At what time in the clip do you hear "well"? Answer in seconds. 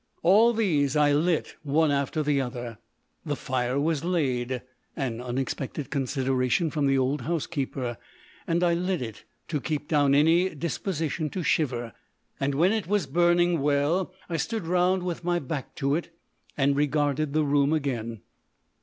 13.61-14.11